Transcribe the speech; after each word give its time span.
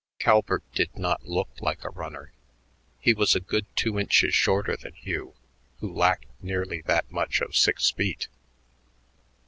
Calvert 0.17 0.63
did 0.73 0.97
not 0.97 1.27
look 1.27 1.49
like 1.61 1.83
a 1.83 1.91
runner. 1.91 2.31
He 2.99 3.13
was 3.13 3.35
a 3.35 3.39
good 3.39 3.67
two 3.75 3.99
inches 3.99 4.33
shorter 4.33 4.75
than 4.75 4.95
Hugh, 4.95 5.35
who 5.79 5.93
lacked 5.93 6.25
nearly 6.41 6.81
that 6.87 7.11
much 7.11 7.39
of 7.39 7.55
six 7.55 7.91
feet. 7.91 8.27